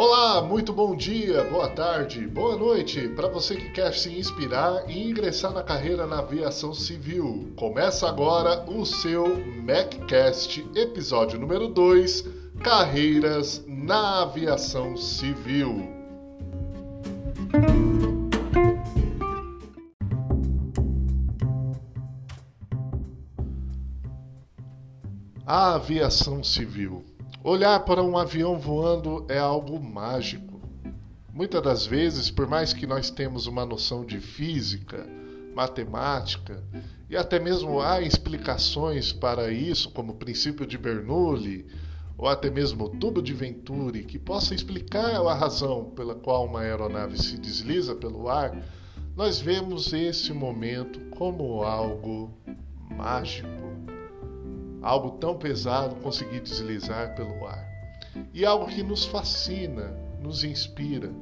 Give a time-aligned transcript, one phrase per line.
[0.00, 5.10] Olá, muito bom dia, boa tarde, boa noite para você que quer se inspirar e
[5.10, 7.52] ingressar na carreira na aviação civil.
[7.56, 9.26] Começa agora o seu
[9.64, 12.24] MacCast, episódio número 2,
[12.62, 15.88] Carreiras na Aviação Civil.
[25.44, 27.17] A aviação civil.
[27.48, 30.60] Olhar para um avião voando é algo mágico.
[31.32, 35.06] Muitas das vezes, por mais que nós temos uma noção de física,
[35.54, 36.62] matemática
[37.08, 41.66] e até mesmo há explicações para isso, como o princípio de Bernoulli
[42.18, 46.60] ou até mesmo o tubo de Venturi, que possa explicar a razão pela qual uma
[46.60, 48.62] aeronave se desliza pelo ar,
[49.16, 52.30] nós vemos esse momento como algo
[52.90, 53.48] mágico
[54.88, 57.62] algo tão pesado conseguir deslizar pelo ar.
[58.32, 61.12] E algo que nos fascina, nos inspira.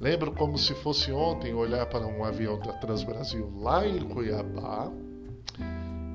[0.00, 4.90] Lembro como se fosse ontem olhar para um avião da Transbrasil lá em Cuiabá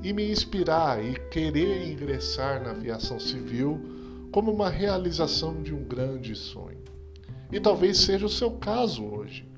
[0.03, 3.79] e me inspirar e querer ingressar na aviação civil
[4.33, 6.83] como uma realização de um grande sonho.
[7.49, 9.48] E talvez seja o seu caso hoje.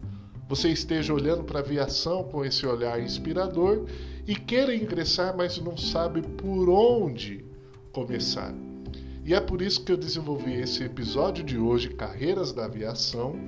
[0.52, 3.86] Você esteja olhando para a aviação com esse olhar inspirador
[4.28, 7.46] e queira ingressar, mas não sabe por onde
[7.94, 8.54] começar.
[9.24, 13.40] E é por isso que eu desenvolvi esse episódio de hoje, Carreiras da Aviação,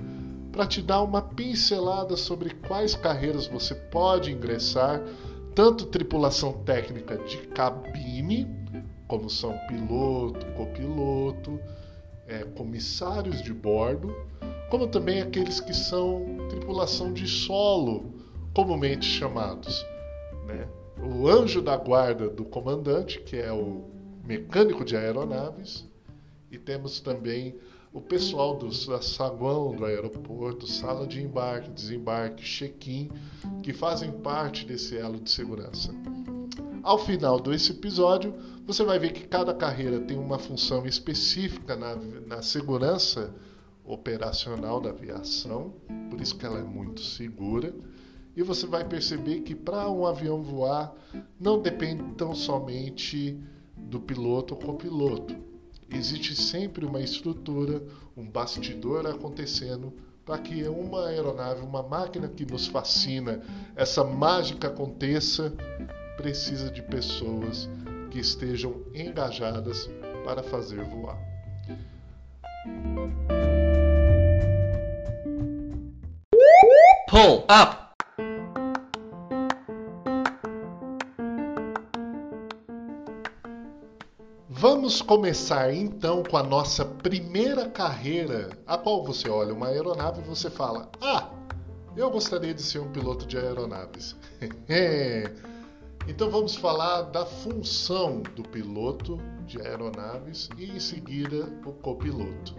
[0.50, 5.04] para te dar uma pincelada sobre quais carreiras você pode ingressar,
[5.54, 8.48] tanto tripulação técnica de cabine,
[9.10, 11.60] como são piloto, copiloto,
[12.26, 14.16] é, comissários de bordo,
[14.74, 18.12] como também aqueles que são tripulação de solo,
[18.56, 19.86] comumente chamados
[20.48, 20.68] né?
[21.00, 23.84] O anjo da guarda do comandante, que é o
[24.26, 25.86] mecânico de aeronaves,
[26.50, 27.56] e temos também
[27.94, 33.12] o pessoal do saguão do aeroporto, sala de embarque, desembarque, check-in,
[33.62, 35.94] que fazem parte desse elo de segurança.
[36.82, 38.34] Ao final desse episódio,
[38.66, 41.96] você vai ver que cada carreira tem uma função específica na,
[42.26, 43.32] na segurança
[43.86, 45.74] operacional da aviação,
[46.10, 47.74] por isso que ela é muito segura
[48.36, 50.94] e você vai perceber que para um avião voar
[51.40, 53.40] não depende tão somente
[53.78, 55.36] do piloto ou copiloto.
[55.90, 57.84] Existe sempre uma estrutura,
[58.18, 59.94] um bastidor acontecendo
[60.26, 63.42] para que uma aeronave, uma máquina que nos fascina,
[63.76, 65.54] essa mágica aconteça,
[66.18, 67.70] precisa de pessoas
[68.10, 69.90] que estejam engajadas
[70.24, 71.33] para fazer voar.
[77.14, 77.94] Pull up
[84.50, 90.24] Vamos começar então com a nossa primeira carreira, a qual você olha uma aeronave e
[90.24, 91.30] você fala: Ah,
[91.96, 94.16] eu gostaria de ser um piloto de aeronaves.
[96.08, 102.56] então vamos falar da função do piloto de aeronaves e em seguida o copiloto.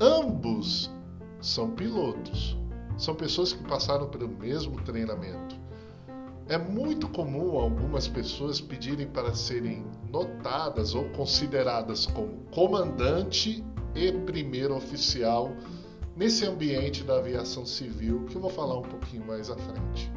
[0.00, 0.88] Ambos
[1.40, 2.56] são pilotos,
[3.00, 5.56] são pessoas que passaram pelo mesmo treinamento.
[6.46, 14.76] É muito comum algumas pessoas pedirem para serem notadas ou consideradas como comandante e primeiro
[14.76, 15.50] oficial
[16.14, 20.12] nesse ambiente da aviação civil que eu vou falar um pouquinho mais à frente.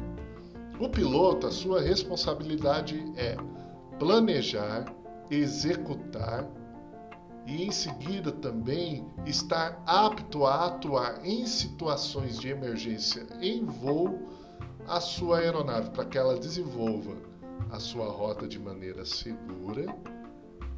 [0.78, 3.36] O piloto, a sua responsabilidade é
[3.98, 4.92] planejar,
[5.30, 6.46] executar
[7.46, 14.28] e em seguida também estar apto a atuar em situações de emergência em voo
[14.86, 17.16] a sua aeronave para que ela desenvolva
[17.70, 19.94] a sua rota de maneira segura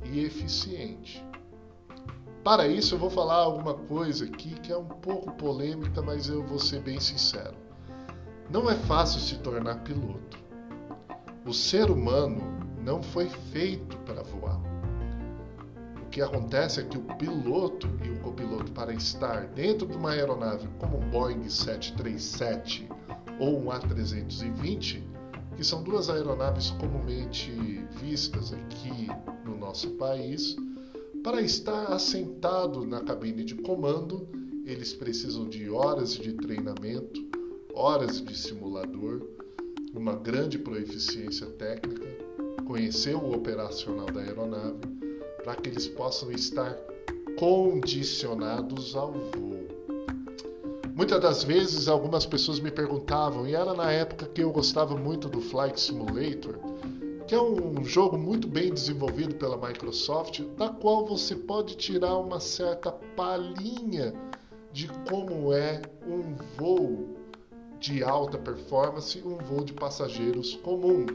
[0.04, 1.24] e eficiente.
[2.42, 6.46] Para isso, eu vou falar alguma coisa aqui que é um pouco polêmica, mas eu
[6.46, 7.56] vou ser bem sincero.
[8.48, 10.38] Não é fácil se tornar piloto.
[11.44, 12.40] O ser humano
[12.84, 14.75] não foi feito para voar.
[16.16, 20.66] Que acontece é que o piloto e o copiloto, para estar dentro de uma aeronave
[20.78, 22.88] como um Boeing 737
[23.38, 25.02] ou um A320,
[25.54, 27.52] que são duas aeronaves comumente
[28.00, 29.08] vistas aqui
[29.44, 30.56] no nosso país.
[31.22, 34.26] Para estar assentado na cabine de comando,
[34.64, 37.20] eles precisam de horas de treinamento,
[37.74, 39.20] horas de simulador,
[39.92, 42.08] uma grande proeficiência técnica,
[42.64, 44.95] conhecer o operacional da aeronave,
[45.46, 46.76] para que eles possam estar
[47.38, 49.68] condicionados ao voo.
[50.92, 55.28] Muitas das vezes algumas pessoas me perguntavam, e era na época que eu gostava muito
[55.28, 56.58] do Flight Simulator,
[57.28, 62.40] que é um jogo muito bem desenvolvido pela Microsoft, da qual você pode tirar uma
[62.40, 64.12] certa palhinha
[64.72, 67.14] de como é um voo
[67.78, 71.06] de alta performance, um voo de passageiros comum.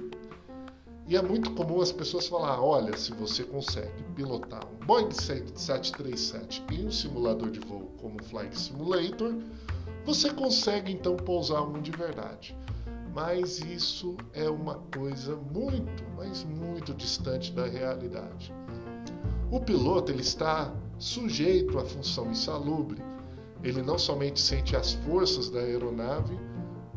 [1.11, 6.63] E é muito comum as pessoas falar: olha, se você consegue pilotar um Boeing 737
[6.71, 9.35] em um simulador de voo como o Flight Simulator,
[10.05, 12.57] você consegue então pousar um de verdade.
[13.13, 18.53] Mas isso é uma coisa muito, mas muito distante da realidade.
[19.51, 23.03] O piloto ele está sujeito à função insalubre.
[23.61, 26.39] Ele não somente sente as forças da aeronave,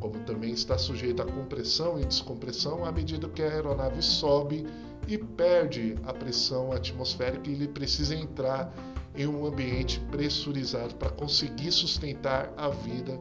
[0.00, 4.67] como também está sujeito à compressão e descompressão à medida que a aeronave sobe
[5.06, 8.73] e perde a pressão atmosférica e ele precisa entrar
[9.17, 13.20] em um ambiente pressurizado para conseguir sustentar a vida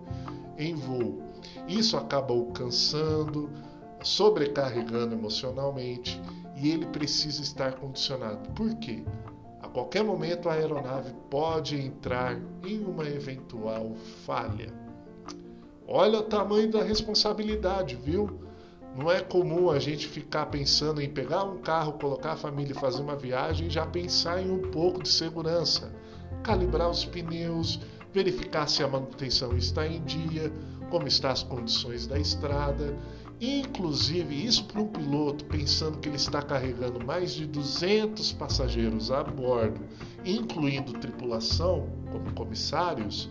[0.58, 1.22] em voo.
[1.68, 3.50] Isso acaba o cansando,
[4.02, 6.20] sobrecarregando emocionalmente
[6.56, 8.50] e ele precisa estar condicionado.
[8.52, 9.04] Por quê?
[9.62, 13.96] A qualquer momento a aeronave pode entrar em uma eventual
[14.26, 14.83] falha.
[15.88, 18.40] Olha o tamanho da responsabilidade, viu?
[18.96, 23.02] Não é comum a gente ficar pensando em pegar um carro, colocar a família fazer
[23.02, 25.92] uma viagem e já pensar em um pouco de segurança.
[26.44, 27.80] Calibrar os pneus,
[28.14, 30.54] verificar se a manutenção está em dia,
[30.90, 32.96] como estão as condições da estrada.
[33.42, 39.24] Inclusive, isso para um piloto pensando que ele está carregando mais de 200 passageiros a
[39.24, 39.82] bordo,
[40.24, 43.30] incluindo tripulação, como comissários,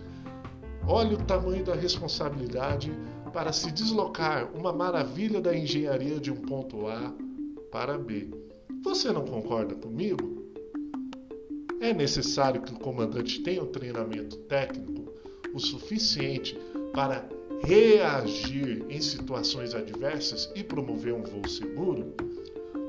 [0.86, 2.92] Olha o tamanho da responsabilidade
[3.32, 7.14] para se deslocar uma maravilha da engenharia de um ponto A
[7.70, 8.28] para B.
[8.82, 10.42] Você não concorda comigo?
[11.80, 15.12] É necessário que o comandante tenha um treinamento técnico
[15.54, 16.58] o suficiente
[16.92, 17.28] para
[17.64, 22.14] reagir em situações adversas e promover um voo seguro?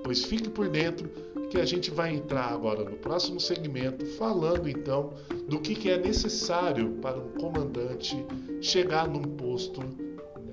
[0.04, 1.10] Pois fique por dentro
[1.54, 5.14] que a gente vai entrar agora no próximo segmento, falando então
[5.48, 8.26] do que, que é necessário para um comandante
[8.60, 9.82] chegar num posto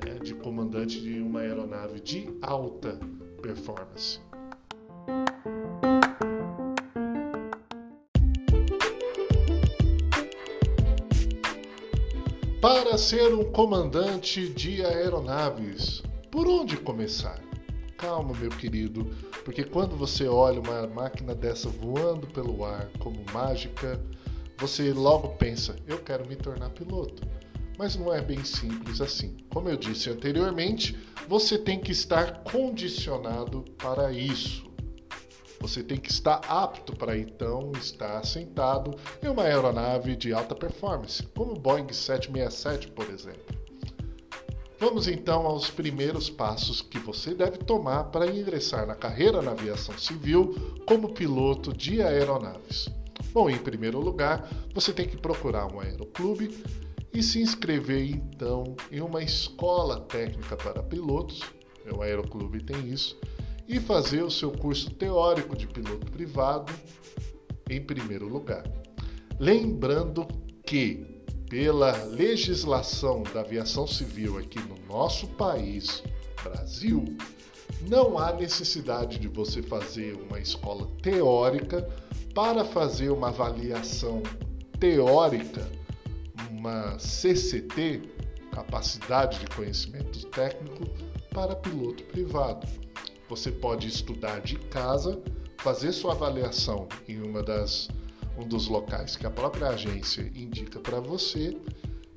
[0.04, 3.00] né, de comandante de uma aeronave de alta
[3.40, 4.20] performance.
[12.60, 17.42] Para ser um comandante de aeronaves, por onde começar?
[17.96, 19.10] Calma, meu querido,
[19.50, 24.00] porque quando você olha uma máquina dessa voando pelo ar como mágica,
[24.56, 27.26] você logo pensa: eu quero me tornar piloto.
[27.76, 29.38] Mas não é bem simples assim.
[29.52, 34.70] Como eu disse anteriormente, você tem que estar condicionado para isso.
[35.58, 41.24] Você tem que estar apto para então estar sentado em uma aeronave de alta performance,
[41.34, 43.59] como o Boeing 767, por exemplo.
[44.80, 49.96] Vamos então aos primeiros passos que você deve tomar para ingressar na carreira na aviação
[49.98, 50.54] civil
[50.86, 52.88] como piloto de aeronaves.
[53.30, 56.64] Bom, em primeiro lugar, você tem que procurar um aeroclube
[57.12, 61.42] e se inscrever então em uma escola técnica para pilotos.
[61.94, 63.18] O aeroclube tem isso
[63.68, 66.72] e fazer o seu curso teórico de piloto privado
[67.68, 68.64] em primeiro lugar.
[69.38, 70.26] Lembrando
[70.64, 71.09] que
[71.50, 76.00] pela legislação da aviação civil aqui no nosso país,
[76.44, 77.04] Brasil,
[77.88, 81.82] não há necessidade de você fazer uma escola teórica
[82.32, 84.22] para fazer uma avaliação
[84.78, 85.68] teórica,
[86.52, 88.02] uma CCT,
[88.52, 90.84] capacidade de conhecimento técnico,
[91.34, 92.66] para piloto privado.
[93.28, 95.20] Você pode estudar de casa,
[95.58, 97.88] fazer sua avaliação em uma das
[98.40, 101.56] um dos locais que a própria agência indica para você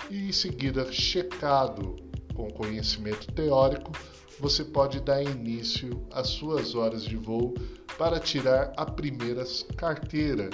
[0.10, 1.96] e em seguida checado
[2.34, 3.92] com conhecimento teórico,
[4.40, 7.54] você pode dar início às suas horas de voo
[7.98, 9.44] para tirar a primeira
[9.76, 10.50] carteira.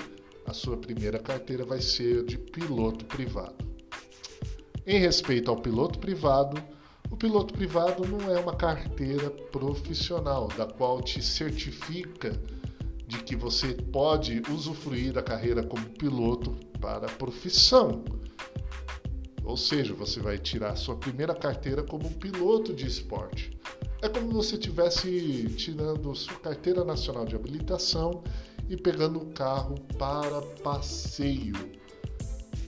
[0.46, 3.66] A sua primeira carteira vai ser de piloto privado.
[4.86, 6.62] Em respeito ao piloto privado,
[7.12, 12.40] o piloto privado não é uma carteira profissional da qual te certifica
[13.10, 18.04] de que você pode usufruir da carreira como piloto para profissão.
[19.44, 23.58] Ou seja, você vai tirar sua primeira carteira como piloto de esporte.
[24.00, 28.24] É como você estivesse tirando sua carteira nacional de habilitação
[28.70, 31.56] e pegando um carro para passeio.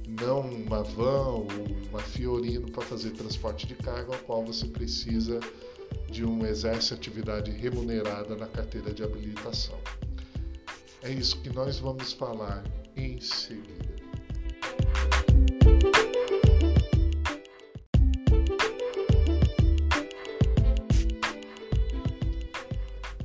[0.07, 1.47] Não uma van ou
[1.87, 5.39] uma Fiorino para fazer transporte de carga, ao qual você precisa
[6.09, 9.77] de um exerce atividade remunerada na carteira de habilitação.
[11.03, 12.63] É isso que nós vamos falar
[12.95, 13.95] em seguida.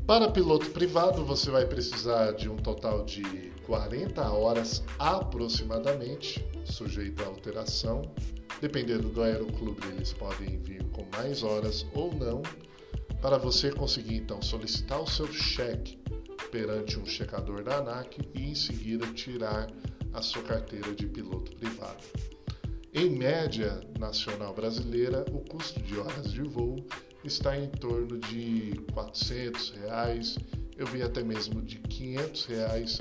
[0.06, 3.22] Para piloto privado, você vai precisar de um total de
[3.66, 6.42] 40 horas aproximadamente.
[6.64, 8.00] sujeito a alteração.
[8.58, 12.42] Dependendo do aeroclube, eles podem vir com mais horas ou não,
[13.20, 16.05] para você conseguir então solicitar o seu cheque
[16.56, 19.70] perante um checador da ANAC e em seguida tirar
[20.14, 22.02] a sua carteira de piloto privado.
[22.94, 26.76] Em média nacional brasileira, o custo de horas de voo
[27.22, 30.38] está em torno de 400 reais,
[30.78, 33.00] eu vi até mesmo de 500 reais,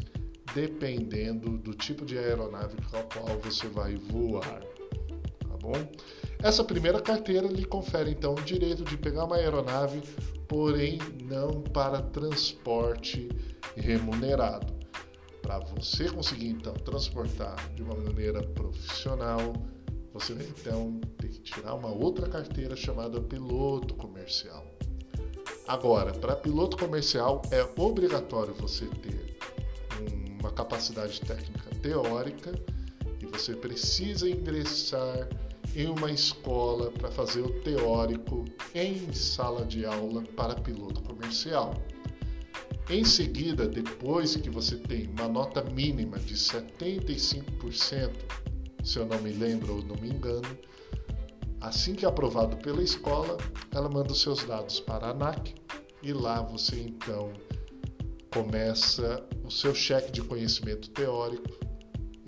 [0.53, 4.59] dependendo do tipo de aeronave com a qual você vai voar.
[5.47, 5.91] Tá bom?
[6.43, 10.01] Essa primeira carteira lhe confere então o direito de pegar uma aeronave,
[10.47, 13.29] porém não para transporte
[13.75, 14.73] remunerado.
[15.41, 19.53] Para você conseguir então transportar de uma maneira profissional,
[20.13, 24.65] você vai então ter que tirar uma outra carteira chamada piloto comercial.
[25.67, 29.37] Agora, para piloto comercial é obrigatório você ter
[30.39, 32.53] uma capacidade técnica teórica
[33.19, 35.27] e você precisa ingressar
[35.75, 41.73] em uma escola para fazer o teórico em sala de aula para piloto comercial.
[42.89, 48.11] Em seguida, depois que você tem uma nota mínima de 75%,
[48.83, 50.57] se eu não me lembro ou não me engano,
[51.59, 53.37] assim que é aprovado pela escola,
[53.71, 55.55] ela manda os seus dados para a ANAC
[56.01, 57.33] e lá você então
[58.31, 61.64] começa o seu cheque de conhecimento teórico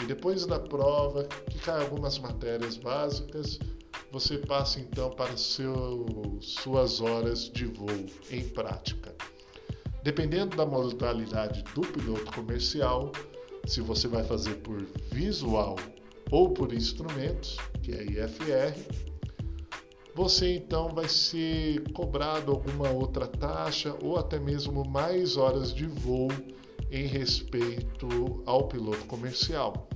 [0.02, 3.60] e depois da prova, que cai algumas matérias básicas,
[4.12, 9.14] você passa então para seu, suas horas de voo em prática.
[10.04, 13.12] Dependendo da modalidade do piloto comercial,
[13.66, 15.76] se você vai fazer por visual
[16.32, 18.80] ou por instrumentos, que é IFR,
[20.16, 26.30] você então vai ser cobrado alguma outra taxa ou até mesmo mais horas de voo
[26.92, 29.88] em respeito ao piloto comercial.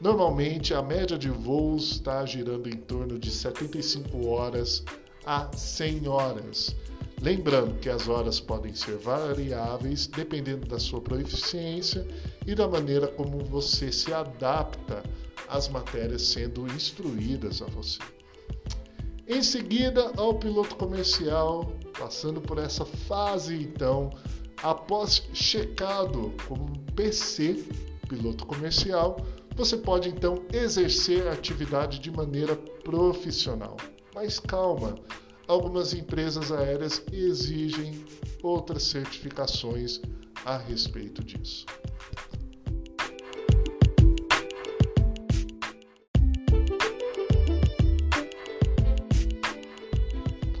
[0.00, 4.84] Normalmente a média de voos está girando em torno de 75 horas
[5.24, 6.76] a 100 horas
[7.24, 12.06] Lembrando que as horas podem ser variáveis dependendo da sua proficiência
[12.46, 15.02] e da maneira como você se adapta
[15.48, 17.98] às matérias sendo instruídas a você.
[19.26, 24.10] Em seguida, ao piloto comercial, passando por essa fase então,
[24.62, 27.64] após checado como PC,
[28.08, 29.24] piloto comercial,
[29.56, 33.76] você pode então exercer a atividade de maneira profissional.
[34.14, 34.96] Mas calma,
[35.46, 38.04] algumas empresas aéreas exigem
[38.42, 40.00] outras certificações
[40.44, 41.66] a respeito disso.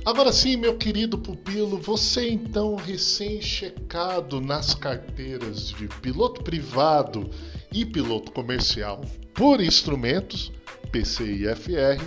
[0.04, 7.30] Agora sim, meu querido pupilo, você então recém-checado nas carteiras de piloto privado
[7.72, 9.00] e piloto comercial
[9.32, 10.52] por instrumentos,
[10.92, 12.04] PC e FR,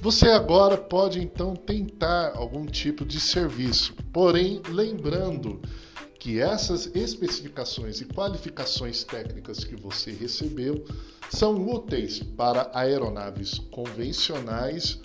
[0.00, 5.60] você agora pode então tentar algum tipo de serviço, porém lembrando
[6.18, 10.82] que essas especificações e qualificações técnicas que você recebeu
[11.28, 14.98] são úteis para aeronaves convencionais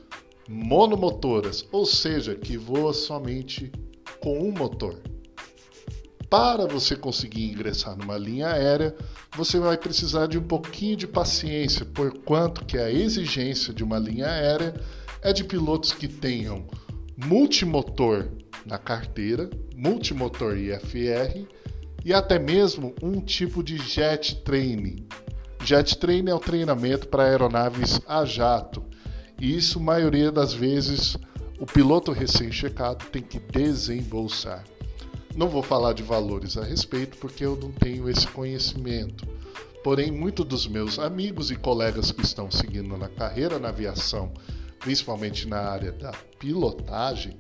[0.50, 3.72] monomotoras, ou seja, que voa somente
[4.20, 5.00] com um motor.
[6.28, 8.96] Para você conseguir ingressar numa linha aérea,
[9.36, 14.00] você vai precisar de um pouquinho de paciência, por quanto que a exigência de uma
[14.00, 14.74] linha aérea
[15.22, 16.66] é de pilotos que tenham
[17.16, 18.30] multimotor
[18.66, 21.46] na carteira, multimotor IFR
[22.04, 25.08] e até mesmo um tipo de jet training.
[25.64, 28.89] Jet training é o treinamento para aeronaves a jato.
[29.40, 31.18] E isso, maioria das vezes,
[31.60, 34.64] o piloto recém-checado tem que desembolsar.
[35.36, 39.26] Não vou falar de valores a respeito porque eu não tenho esse conhecimento.
[39.84, 44.34] Porém, muitos dos meus amigos e colegas que estão seguindo na carreira na aviação,
[44.80, 47.38] principalmente na área da pilotagem,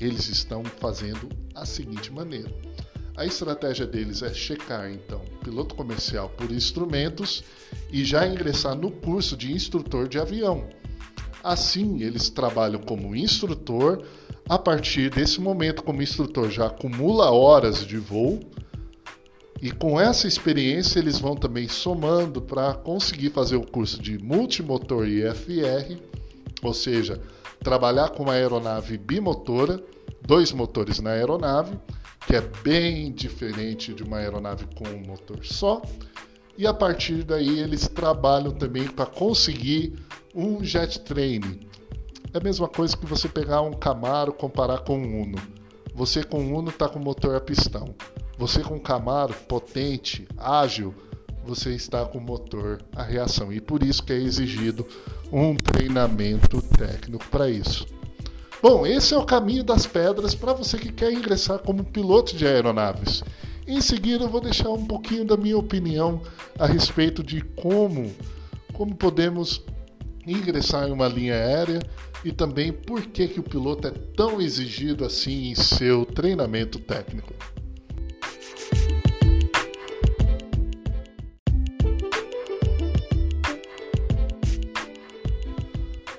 [0.00, 2.50] eles estão fazendo a seguinte maneira.
[3.16, 7.42] A estratégia deles é checar então piloto comercial por instrumentos
[7.90, 10.68] e já ingressar no curso de instrutor de avião.
[11.48, 14.04] Assim, eles trabalham como instrutor
[14.46, 18.38] a partir desse momento, como instrutor, já acumula horas de voo
[19.62, 25.08] e com essa experiência eles vão também somando para conseguir fazer o curso de multimotor
[25.08, 25.98] IFR,
[26.62, 27.18] ou seja,
[27.60, 29.82] trabalhar com uma aeronave bimotora,
[30.20, 31.78] dois motores na aeronave,
[32.26, 35.80] que é bem diferente de uma aeronave com um motor só.
[36.58, 39.94] E a partir daí eles trabalham também para conseguir
[40.38, 41.58] um jet training,
[42.32, 45.38] é a mesma coisa que você pegar um Camaro comparar com um Uno.
[45.96, 47.92] Você com o Uno está com motor a pistão.
[48.38, 50.94] Você com um Camaro potente, ágil,
[51.44, 54.86] você está com motor a reação e por isso que é exigido
[55.32, 57.84] um treinamento técnico para isso.
[58.62, 62.46] Bom, esse é o caminho das pedras para você que quer ingressar como piloto de
[62.46, 63.24] aeronaves.
[63.66, 66.22] Em seguida, eu vou deixar um pouquinho da minha opinião
[66.56, 68.14] a respeito de como,
[68.72, 69.64] como podemos
[70.32, 71.80] ingressar em uma linha aérea
[72.24, 77.34] e também por que, que o piloto é tão exigido assim em seu treinamento técnico.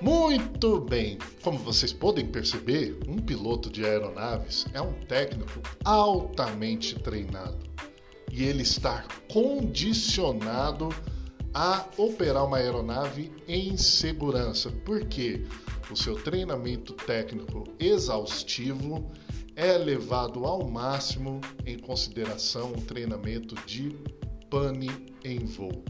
[0.00, 1.18] Muito bem!
[1.42, 7.58] Como vocês podem perceber, um piloto de aeronaves é um técnico altamente treinado
[8.32, 10.88] e ele está condicionado
[11.52, 15.44] a operar uma aeronave em segurança, porque
[15.90, 19.10] o seu treinamento técnico exaustivo
[19.56, 23.90] é levado ao máximo em consideração o treinamento de
[24.48, 24.90] pane
[25.24, 25.84] em voo,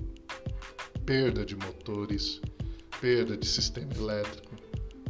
[1.05, 2.41] perda de motores
[3.01, 4.55] perda de sistema elétrico,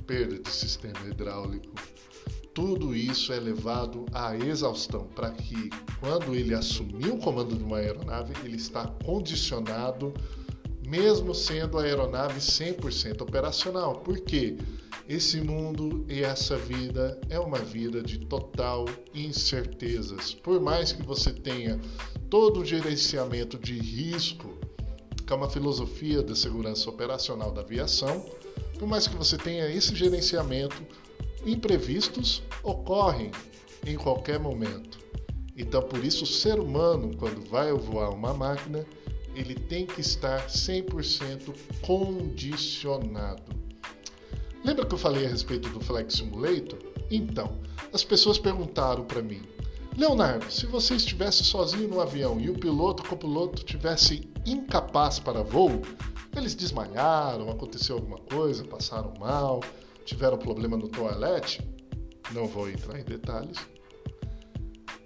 [0.07, 1.75] perda de sistema hidráulico.
[2.54, 7.78] Tudo isso é levado à exaustão para que, quando ele assumir o comando de uma
[7.78, 10.14] aeronave, ele está condicionado,
[10.91, 14.01] mesmo sendo a aeronave 100% operacional.
[14.01, 14.57] Porque
[15.09, 20.35] esse mundo e essa vida é uma vida de total incertezas.
[20.35, 21.81] Por mais que você tenha
[22.29, 24.59] todo o gerenciamento de risco
[25.31, 28.27] que é uma filosofia da segurança operacional da aviação.
[28.77, 30.83] Por mais que você tenha esse gerenciamento,
[31.47, 33.31] imprevistos ocorrem
[33.87, 34.99] em qualquer momento.
[35.57, 38.85] Então, por isso, o ser humano, quando vai voar uma máquina,
[39.35, 43.43] ele tem que estar 100% condicionado.
[44.65, 46.79] Lembra que eu falei a respeito do Flight Simulator?
[47.11, 47.59] Então,
[47.93, 49.43] as pessoas perguntaram para mim,
[49.97, 55.43] Leonardo, se você estivesse sozinho no avião e o piloto, o copiloto tivesse incapaz para
[55.43, 55.83] voo,
[56.37, 59.61] eles desmaiaram, aconteceu alguma coisa, passaram mal,
[60.04, 61.61] tiveram problema no toalete,
[62.33, 63.59] não vou entrar em detalhes.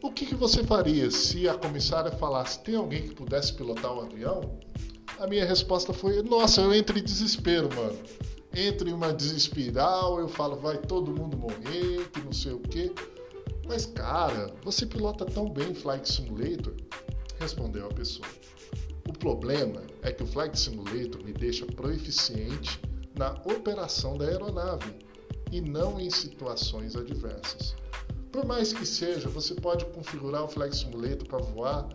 [0.05, 4.01] O que, que você faria se a comissária falasse tem alguém que pudesse pilotar o
[4.01, 4.61] um avião?
[5.19, 7.99] A minha resposta foi: nossa, eu entro em desespero, mano.
[8.55, 12.93] Entro em uma desespiral, eu falo, vai todo mundo morrer, que não sei o quê.
[13.67, 16.75] Mas, cara, você pilota tão bem Flight Simulator?
[17.41, 18.29] Respondeu a pessoa.
[19.09, 22.79] O problema é que o Flight Simulator me deixa proeficiente
[23.19, 24.95] na operação da aeronave
[25.51, 27.75] e não em situações adversas.
[28.35, 31.89] Por mais que seja, você pode configurar o Flight Simulator para voar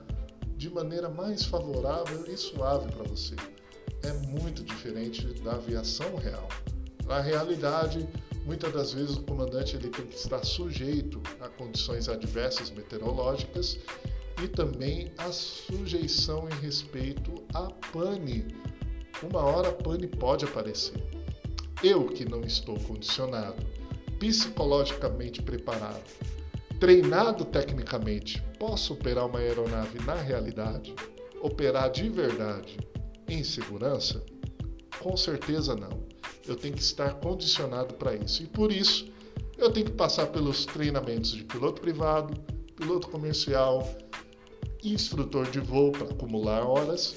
[0.56, 3.36] de maneira mais favorável e suave para você.
[4.04, 6.48] É muito diferente da aviação real.
[7.06, 8.08] Na realidade,
[8.46, 13.78] Muitas das vezes o comandante ele tem que estar sujeito a condições adversas meteorológicas
[14.44, 18.48] e também a sujeição em respeito à pane.
[19.22, 20.96] Uma hora a pane pode aparecer.
[21.84, 23.64] Eu que não estou condicionado,
[24.20, 26.04] psicologicamente preparado,
[26.80, 30.94] treinado tecnicamente, posso operar uma aeronave na realidade?
[31.42, 32.78] Operar de verdade
[33.28, 34.24] em segurança?
[35.00, 36.10] Com certeza não
[36.50, 38.44] eu tenho que estar condicionado para isso.
[38.44, 39.08] E por isso,
[39.58, 42.34] eu tenho que passar pelos treinamentos de piloto privado,
[42.76, 43.88] piloto comercial,
[44.84, 47.16] instrutor de voo para acumular horas,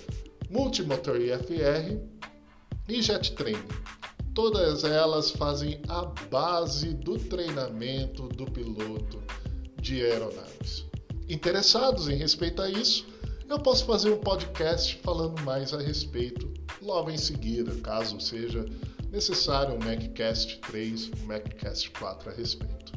[0.51, 1.99] multimotor IFR
[2.89, 3.69] e jet training.
[4.35, 9.23] Todas elas fazem a base do treinamento do piloto
[9.79, 10.87] de aeronaves.
[11.29, 13.07] Interessados em respeito a isso,
[13.47, 18.65] eu posso fazer um podcast falando mais a respeito logo em seguida, caso seja
[19.11, 22.93] necessário um MacCast 3, um MacCast 4 a respeito.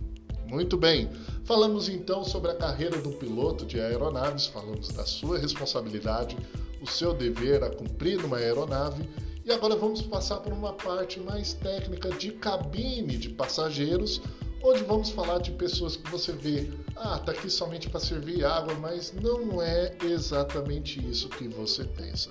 [0.48, 1.10] Muito bem,
[1.43, 6.38] falamos então sobre a carreira do piloto de aeronaves, falamos da sua responsabilidade,
[6.82, 9.04] o seu dever a cumprir numa aeronave
[9.46, 14.20] e agora vamos passar por uma parte mais técnica de cabine de passageiros,
[14.64, 18.74] onde vamos falar de pessoas que você vê, ah, tá aqui somente para servir água,
[18.76, 22.30] mas não é exatamente isso que você pensa.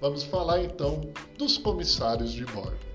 [0.00, 1.00] Vamos falar então
[1.38, 2.85] dos comissários de bordo.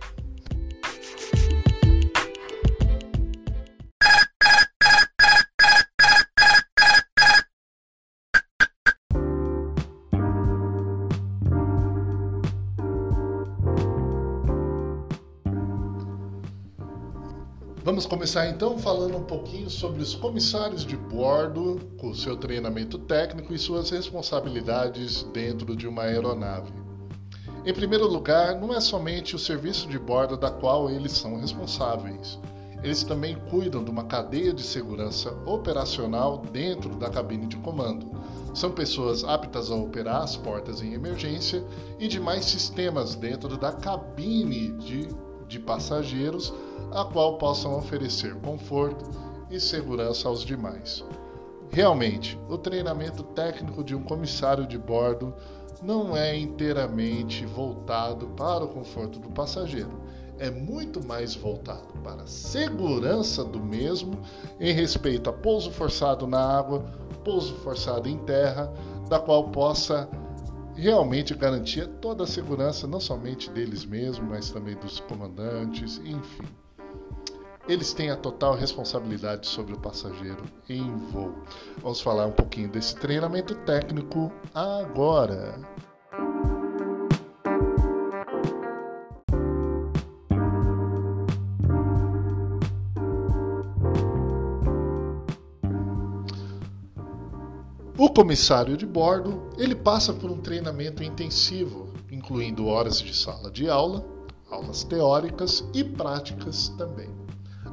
[17.84, 23.56] Vamos começar então falando um pouquinho sobre os comissários de bordo, com seu treinamento técnico
[23.56, 26.72] e suas responsabilidades dentro de uma aeronave.
[27.66, 32.40] Em primeiro lugar, não é somente o serviço de bordo da qual eles são responsáveis.
[32.84, 38.12] Eles também cuidam de uma cadeia de segurança operacional dentro da cabine de comando,
[38.54, 41.64] São pessoas aptas a operar as portas em emergência
[41.98, 45.08] e demais sistemas dentro da cabine de,
[45.52, 46.54] de passageiros,
[46.92, 49.06] a qual possam oferecer conforto
[49.50, 51.04] e segurança aos demais.
[51.70, 55.34] Realmente, o treinamento técnico de um comissário de bordo
[55.84, 60.02] não é inteiramente voltado para o conforto do passageiro.
[60.40, 64.14] É muito mais voltado para a segurança do mesmo
[64.60, 66.84] em respeito a pouso forçado na água,
[67.24, 68.72] pouso forçado em terra,
[69.08, 70.10] da qual possa
[70.76, 76.48] realmente garantir toda a segurança, não somente deles mesmos, mas também dos comandantes, enfim.
[77.68, 81.34] Eles têm a total responsabilidade sobre o passageiro em voo.
[81.78, 85.60] Vamos falar um pouquinho desse treinamento técnico agora.
[98.02, 103.70] O comissário de bordo, ele passa por um treinamento intensivo, incluindo horas de sala de
[103.70, 104.04] aula,
[104.50, 107.12] aulas teóricas e práticas também.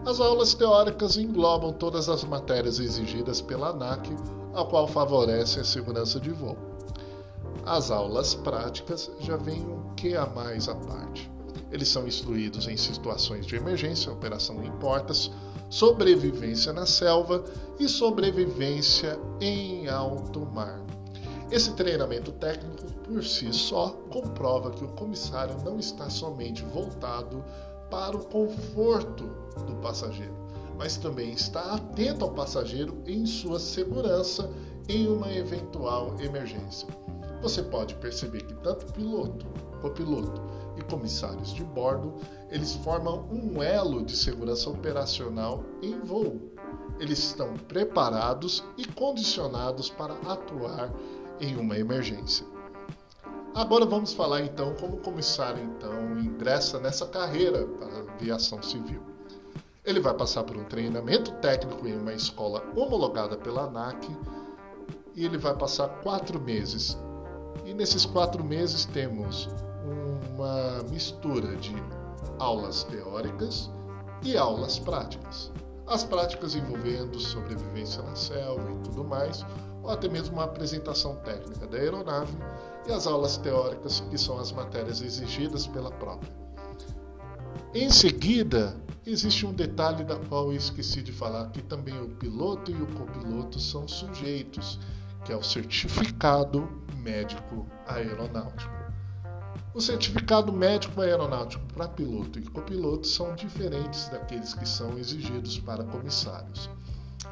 [0.05, 4.11] As aulas teóricas englobam todas as matérias exigidas pela ANAC,
[4.55, 6.59] a qual favorece a segurança de voo.
[7.64, 11.38] As aulas práticas já vêm um que a mais à parte.
[11.70, 15.31] Eles são instruídos em situações de emergência, operação em portas,
[15.68, 17.44] sobrevivência na selva
[17.78, 20.81] e sobrevivência em alto mar.
[21.50, 27.42] Esse treinamento técnico por si só comprova que o comissário não está somente voltado
[27.90, 29.24] para o conforto
[29.66, 30.35] do passageiro,
[30.76, 34.50] mas também está atento ao passageiro em sua segurança
[34.88, 36.87] em uma eventual emergência.
[37.40, 39.46] Você pode perceber que tanto piloto,
[39.79, 40.43] copiloto
[40.77, 42.14] e comissários de bordo,
[42.51, 46.53] eles formam um elo de segurança operacional em voo.
[46.99, 50.93] Eles estão preparados e condicionados para atuar
[51.41, 52.47] em uma emergência.
[53.55, 59.03] Agora vamos falar então como o comissário então ingressa nessa carreira para a aviação civil.
[59.85, 64.09] Ele vai passar por um treinamento técnico em uma escola homologada pela ANAC
[65.14, 66.97] e ele vai passar quatro meses.
[67.64, 69.49] E nesses quatro meses temos
[69.85, 71.75] uma mistura de
[72.38, 73.71] aulas teóricas
[74.23, 75.51] e aulas práticas.
[75.87, 79.45] As práticas envolvendo sobrevivência na selva e tudo mais,
[79.83, 82.37] ou até mesmo uma apresentação técnica da aeronave
[82.87, 86.33] e as aulas teóricas, que são as matérias exigidas pela própria.
[87.75, 92.71] Em seguida, existe um detalhe da qual eu esqueci de falar, que também o piloto
[92.71, 94.79] e o copiloto são sujeitos,
[95.25, 98.73] que é o certificado médico aeronáutico.
[99.79, 105.85] O certificado médico aeronáutico para piloto e copiloto são diferentes daqueles que são exigidos para
[105.85, 106.69] comissários.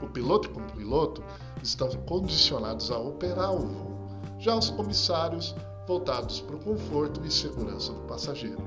[0.01, 1.25] O piloto e copiloto
[1.61, 3.97] estão condicionados a operar o voo,
[4.39, 5.57] já os comissários
[5.89, 8.63] voltados para o conforto e segurança do passageiro.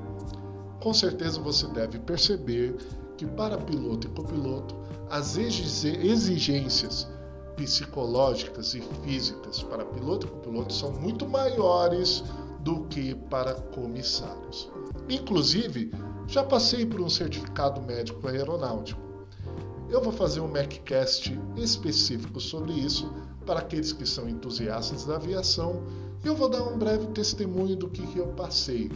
[0.80, 2.76] Com certeza você deve perceber
[3.16, 4.76] que para piloto e copiloto
[5.08, 7.08] as exigências
[7.56, 12.22] psicológicas e físicas para piloto e copiloto são muito maiores
[12.62, 14.70] do que para comissários.
[15.08, 15.92] Inclusive,
[16.26, 19.00] já passei por um certificado médico aeronáutico.
[19.88, 23.12] Eu vou fazer um MacCast específico sobre isso
[23.44, 25.82] para aqueles que são entusiastas da aviação
[26.22, 28.90] e eu vou dar um breve testemunho do que, eu passei.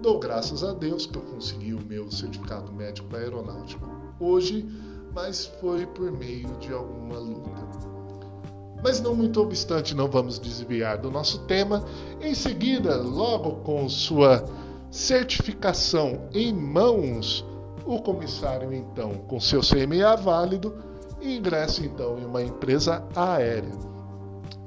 [0.00, 3.86] Dou graças a Deus que eu consegui o meu certificado médico aeronáutico
[4.18, 4.66] hoje,
[5.14, 7.79] mas foi por meio de alguma luta.
[8.82, 11.84] Mas não muito obstante, não vamos desviar do nosso tema.
[12.20, 14.44] Em seguida, logo com sua
[14.90, 17.44] certificação em mãos,
[17.84, 20.74] o comissário então, com seu CMA válido,
[21.20, 23.72] ingressa então em uma empresa aérea.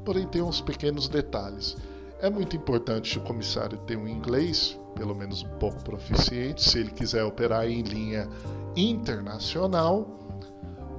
[0.05, 1.75] Porém, tem uns pequenos detalhes.
[2.21, 6.91] É muito importante o comissário ter um inglês, pelo menos um pouco proficiente, se ele
[6.91, 8.29] quiser operar em linha
[8.75, 10.22] internacional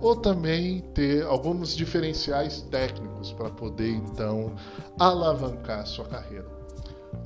[0.04, 4.54] ou também ter alguns diferenciais técnicos para poder então
[5.00, 6.46] alavancar sua carreira.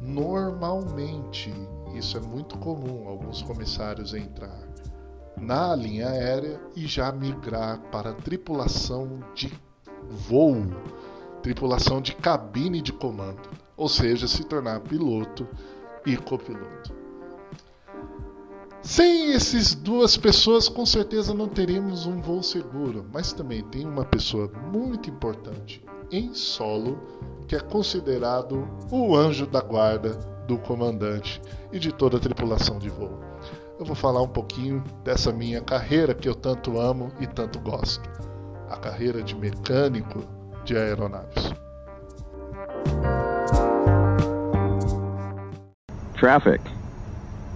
[0.00, 1.52] Normalmente,
[1.96, 4.62] isso é muito comum, alguns comissários entrar
[5.36, 9.52] na linha aérea e já migrar para tripulação de
[10.08, 10.62] voo,
[11.42, 15.48] tripulação de cabine de comando, ou seja, se tornar piloto
[16.06, 16.97] e copiloto.
[18.82, 24.04] Sem essas duas pessoas, com certeza não teremos um voo seguro, mas também tem uma
[24.04, 26.98] pessoa muito importante em solo
[27.46, 30.10] que é considerado o anjo da guarda
[30.46, 31.40] do comandante
[31.72, 33.18] e de toda a tripulação de voo.
[33.78, 38.08] Eu vou falar um pouquinho dessa minha carreira que eu tanto amo e tanto gosto,
[38.68, 40.24] a carreira de mecânico
[40.64, 41.52] de aeronaves.
[46.18, 46.60] Traffic.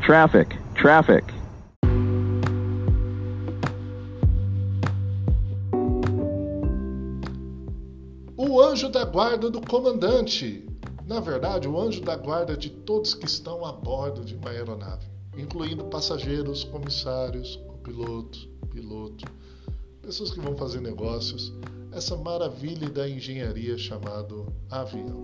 [0.06, 0.61] Traffic.
[0.74, 1.24] Traffic.
[8.36, 10.66] O anjo da guarda do comandante.
[11.06, 15.06] Na verdade, o anjo da guarda de todos que estão a bordo de uma aeronave,
[15.36, 19.24] incluindo passageiros, comissários, copiloto, piloto,
[20.00, 21.52] pessoas que vão fazer negócios,
[21.92, 25.20] essa maravilha da engenharia chamado avião.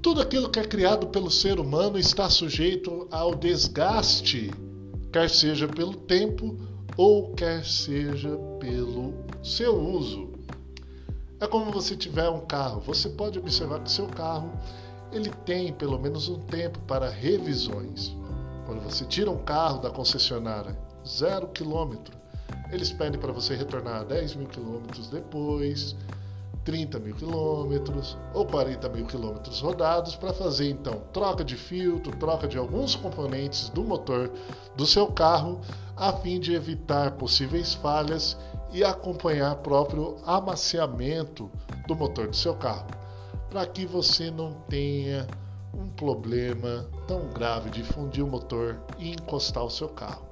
[0.00, 4.50] Tudo aquilo que é criado pelo ser humano está sujeito ao desgaste,
[5.12, 6.56] quer seja pelo tempo
[6.96, 8.30] ou quer seja
[8.60, 10.30] pelo seu uso.
[11.40, 12.80] É como você tiver um carro.
[12.82, 14.52] Você pode observar que seu carro
[15.12, 18.16] ele tem pelo menos um tempo para revisões.
[18.66, 22.16] Quando você tira um carro da concessionária zero quilômetro,
[22.70, 25.96] eles pedem para você retornar 10 mil quilômetros depois,
[26.68, 32.46] 30 mil quilômetros ou 40 mil quilômetros rodados para fazer então troca de filtro, troca
[32.46, 34.30] de alguns componentes do motor
[34.76, 35.62] do seu carro,
[35.96, 38.36] a fim de evitar possíveis falhas
[38.70, 41.50] e acompanhar próprio amaciamento
[41.86, 42.88] do motor do seu carro,
[43.48, 45.26] para que você não tenha
[45.72, 50.27] um problema tão grave de fundir o motor e encostar o seu carro.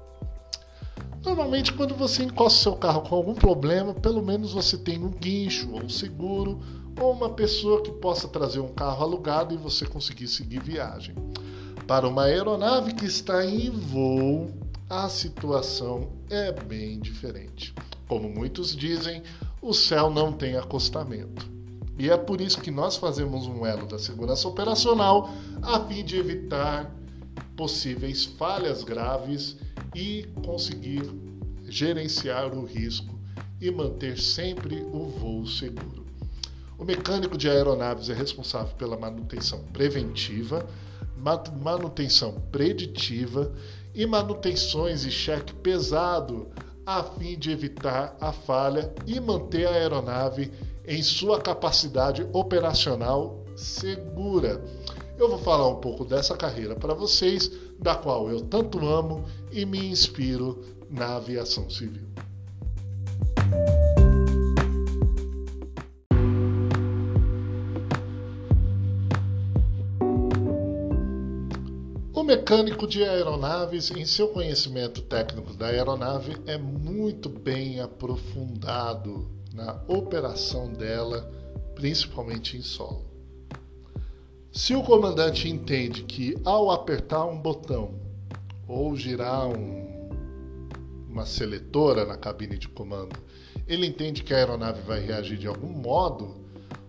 [1.26, 5.72] Normalmente, quando você encosta seu carro com algum problema, pelo menos você tem um guincho
[5.72, 6.60] ou um seguro
[7.02, 11.16] ou uma pessoa que possa trazer um carro alugado e você conseguir seguir viagem.
[11.84, 14.52] Para uma aeronave que está em voo,
[14.88, 17.74] a situação é bem diferente.
[18.06, 19.20] Como muitos dizem,
[19.60, 21.50] o céu não tem acostamento.
[21.98, 25.28] E é por isso que nós fazemos um elo da segurança operacional
[25.60, 26.94] a fim de evitar
[27.56, 29.56] possíveis falhas graves
[29.96, 31.10] e conseguir
[31.66, 33.18] gerenciar o risco
[33.58, 36.04] e manter sempre o voo seguro.
[36.78, 40.66] O mecânico de aeronaves é responsável pela manutenção preventiva,
[41.62, 43.50] manutenção preditiva
[43.94, 46.46] e manutenções e cheque pesado
[46.84, 50.52] a fim de evitar a falha e manter a aeronave
[50.86, 54.62] em sua capacidade operacional segura.
[55.18, 59.64] Eu vou falar um pouco dessa carreira para vocês, da qual eu tanto amo e
[59.64, 62.06] me inspiro na aviação civil.
[72.26, 80.72] mecânico de aeronaves, em seu conhecimento técnico da aeronave, é muito bem aprofundado na operação
[80.72, 81.30] dela,
[81.76, 83.15] principalmente em solo.
[84.56, 87.90] Se o comandante entende que ao apertar um botão
[88.66, 90.08] ou girar um,
[91.10, 93.14] uma seletora na cabine de comando,
[93.68, 96.38] ele entende que a aeronave vai reagir de algum modo,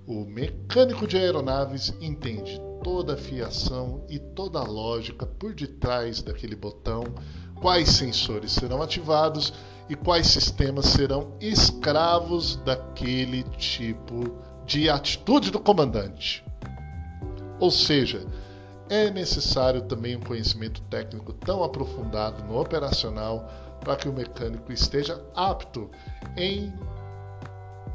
[0.08, 6.56] o mecânico de aeronaves entende toda a fiação e toda a lógica por detrás daquele
[6.56, 7.03] botão,
[7.60, 9.51] quais sensores serão ativados
[9.89, 16.46] e quais sistemas serão escravos daquele tipo de atitude do comandante.
[17.60, 18.26] Ou seja,
[18.89, 25.22] é necessário também um conhecimento técnico tão aprofundado no operacional para que o mecânico esteja
[25.36, 25.89] apto
[26.36, 26.74] em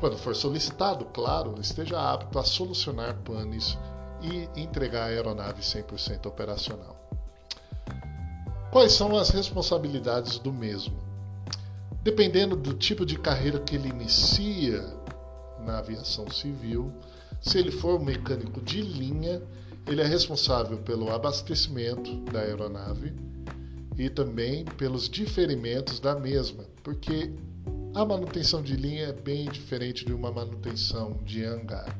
[0.02, 3.78] quando for solicitado, claro, esteja apto a solucionar panes
[4.20, 6.96] e entregar a aeronave 100% operacional.
[8.72, 10.96] Quais são as responsabilidades do mesmo?
[12.02, 14.82] Dependendo do tipo de carreira que ele inicia
[15.60, 16.92] na aviação civil,
[17.40, 19.42] se ele for um mecânico de linha,
[19.86, 23.12] ele é responsável pelo abastecimento da aeronave
[23.98, 27.32] e também pelos diferimentos da mesma, porque
[27.94, 31.94] a manutenção de linha é bem diferente de uma manutenção de hangar.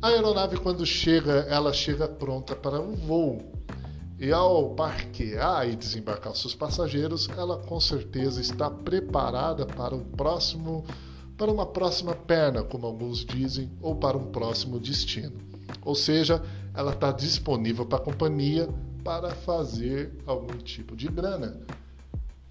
[0.00, 3.40] A aeronave, quando chega, ela chega pronta para um voo.
[4.20, 10.84] E ao parquear e desembarcar seus passageiros, ela com certeza está preparada para um próximo,
[11.44, 15.36] para uma próxima perna, como alguns dizem, ou para um próximo destino.
[15.82, 16.42] Ou seja,
[16.74, 18.66] ela está disponível para a companhia
[19.04, 21.60] para fazer algum tipo de grana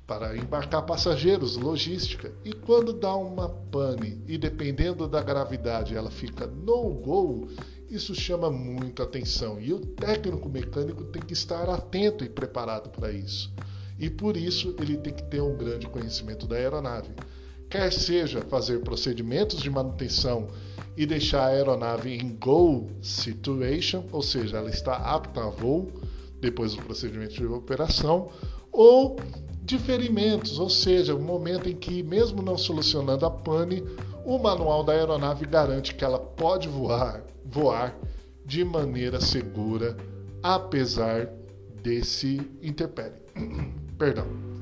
[0.06, 2.32] para embarcar passageiros, logística.
[2.46, 7.48] E quando dá uma pane e dependendo da gravidade ela fica no go,
[7.90, 13.12] isso chama muito atenção e o técnico mecânico tem que estar atento e preparado para
[13.12, 13.52] isso.
[13.98, 17.10] E por isso ele tem que ter um grande conhecimento da aeronave.
[17.74, 20.48] Quer seja fazer procedimentos de manutenção
[20.96, 25.92] e deixar a aeronave em go situation, ou seja, ela está apta a voo
[26.40, 28.30] depois do procedimento de operação,
[28.72, 29.20] ou
[29.64, 33.84] diferimentos, ou seja, o momento em que, mesmo não solucionando a pane,
[34.24, 37.98] o manual da aeronave garante que ela pode voar, voar
[38.46, 39.98] de maneira segura
[40.44, 41.28] apesar
[41.82, 43.18] desse interpério.
[43.98, 44.53] Perdão.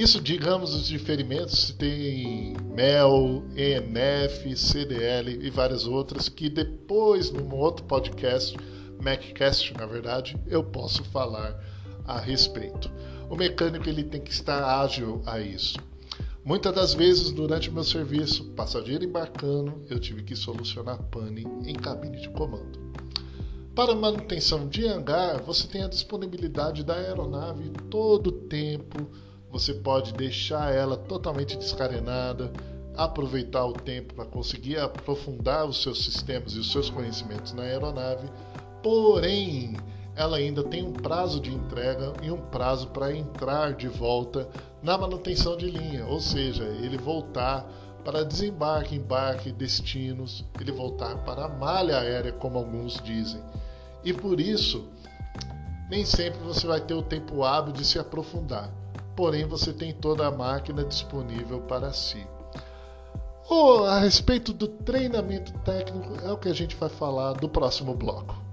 [0.00, 7.84] Isso, digamos, os diferimentos, tem MEL, ENF, CDL e várias outras que depois, num outro
[7.84, 8.56] podcast,
[8.98, 11.54] MacCast, na verdade, eu posso falar
[12.06, 12.90] a respeito.
[13.28, 15.76] O mecânico ele tem que estar ágil a isso.
[16.42, 21.74] Muitas das vezes, durante o meu serviço, passageiro embarcando, eu tive que solucionar pane em
[21.74, 22.80] cabine de comando.
[23.74, 29.10] Para manutenção de hangar, você tem a disponibilidade da aeronave todo o tempo.
[29.50, 32.52] Você pode deixar ela totalmente descarenada,
[32.96, 38.28] aproveitar o tempo para conseguir aprofundar os seus sistemas e os seus conhecimentos na aeronave.
[38.82, 39.76] Porém,
[40.14, 44.48] ela ainda tem um prazo de entrega e um prazo para entrar de volta
[44.82, 47.66] na manutenção de linha, ou seja, ele voltar
[48.04, 53.42] para desembarque, embarque, destinos, ele voltar para a malha aérea, como alguns dizem.
[54.02, 54.88] E por isso,
[55.90, 58.72] nem sempre você vai ter o tempo hábil de se aprofundar,
[59.16, 62.26] porém você tem toda a máquina disponível para si.
[63.48, 67.94] Oh, a respeito do treinamento técnico, é o que a gente vai falar do próximo
[67.94, 68.50] bloco.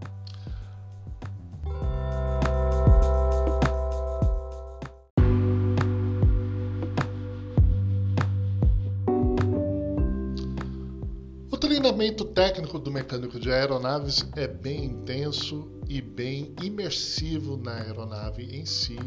[11.87, 18.65] treinamento técnico do mecânico de aeronaves é bem intenso e bem imersivo na aeronave em
[18.65, 18.97] si,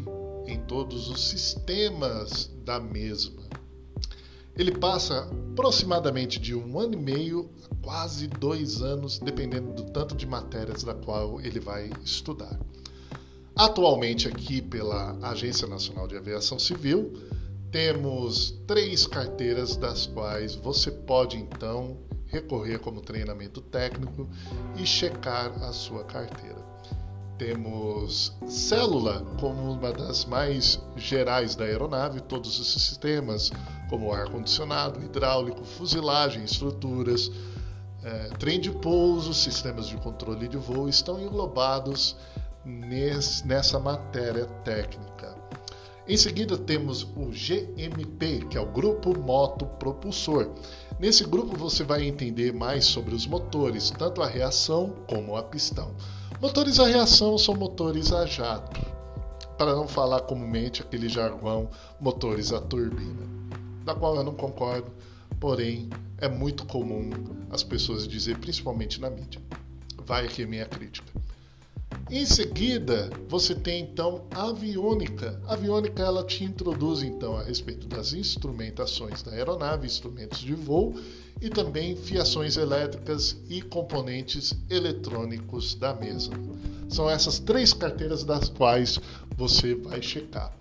[0.47, 3.41] em todos os sistemas da mesma.
[4.57, 10.15] Ele passa aproximadamente de um ano e meio a quase dois anos, dependendo do tanto
[10.15, 12.59] de matérias da qual ele vai estudar.
[13.55, 17.13] Atualmente, aqui pela Agência Nacional de Aviação Civil,
[17.71, 24.27] temos três carteiras das quais você pode então recorrer como treinamento técnico
[24.77, 26.70] e checar a sua carteira.
[27.41, 33.51] Temos célula como uma das mais gerais da aeronave, todos os sistemas
[33.89, 37.31] como ar-condicionado, hidráulico, fuzilagem, estruturas,
[38.03, 42.15] é, trem de pouso, sistemas de controle de voo estão englobados
[43.43, 45.35] nessa matéria técnica.
[46.07, 50.47] Em seguida temos o GMP, que é o Grupo Moto Propulsor.
[50.99, 55.95] Nesse grupo você vai entender mais sobre os motores, tanto a reação como a pistão.
[56.41, 58.81] Motores a reação são motores a jato,
[59.59, 63.27] para não falar comumente aquele jargão motores a turbina,
[63.85, 64.91] da qual eu não concordo,
[65.39, 67.11] porém é muito comum
[67.51, 69.39] as pessoas dizer, principalmente na mídia.
[70.03, 71.13] Vai aqui a minha crítica.
[72.11, 75.41] Em seguida, você tem então a aviônica.
[75.47, 80.93] A aviônica ela te introduz então a respeito das instrumentações da aeronave, instrumentos de voo
[81.39, 86.35] e também fiações elétricas e componentes eletrônicos da mesma.
[86.89, 88.99] São essas três carteiras das quais
[89.37, 90.51] você vai checar.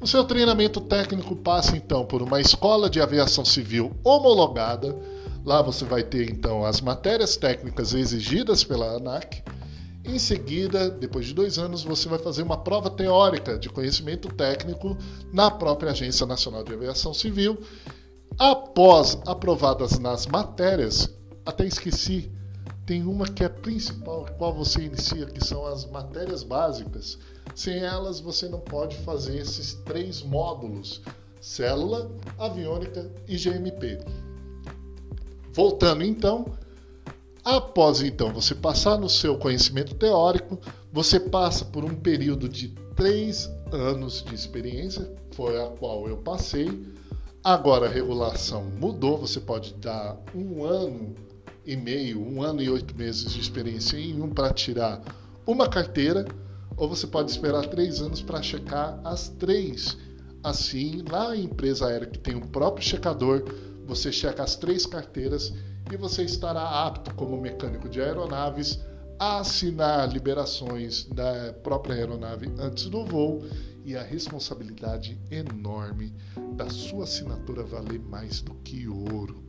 [0.00, 4.96] O seu treinamento técnico passa então por uma escola de aviação civil homologada.
[5.44, 9.42] Lá você vai ter então as matérias técnicas exigidas pela ANAC
[10.06, 14.96] em seguida, depois de dois anos, você vai fazer uma prova teórica de conhecimento técnico
[15.32, 17.58] na própria Agência Nacional de Aviação Civil.
[18.38, 21.10] Após aprovadas nas matérias,
[21.44, 22.30] até esqueci,
[22.86, 27.18] tem uma que é principal, qual você inicia, que são as matérias básicas.
[27.54, 31.02] Sem elas, você não pode fazer esses três módulos:
[31.40, 33.98] célula, aviônica e GMP.
[35.52, 36.44] Voltando então,
[37.46, 40.58] Após então você passar no seu conhecimento teórico,
[40.92, 46.68] você passa por um período de três anos de experiência, foi a qual eu passei.
[47.44, 51.14] Agora a regulação mudou, você pode dar um ano
[51.64, 55.00] e meio, um ano e oito meses de experiência em um para tirar
[55.46, 56.26] uma carteira,
[56.76, 59.96] ou você pode esperar três anos para checar as três.
[60.42, 63.44] Assim, na empresa aérea que tem o próprio checador,
[63.86, 65.54] você checa as três carteiras
[65.90, 68.80] e você estará apto como mecânico de aeronaves
[69.18, 73.42] a assinar liberações da própria aeronave antes do voo
[73.84, 76.12] e a responsabilidade enorme
[76.54, 79.44] da sua assinatura valer mais do que ouro.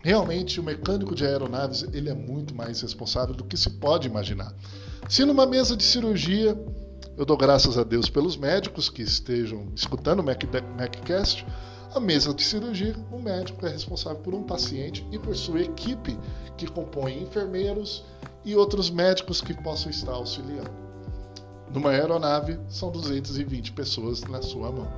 [0.00, 4.54] Realmente, o mecânico de aeronaves ele é muito mais responsável do que se pode imaginar.
[5.08, 6.56] Se numa mesa de cirurgia,
[7.16, 11.46] eu dou graças a Deus pelos médicos que estejam escutando o MacCast,
[11.94, 16.18] a mesa de cirurgia, o médico é responsável por um paciente e por sua equipe,
[16.56, 18.04] que compõe enfermeiros
[18.44, 20.70] e outros médicos que possam estar auxiliando.
[21.72, 24.88] Numa aeronave, são 220 pessoas na sua mão.